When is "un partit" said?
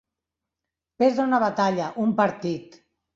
2.05-2.79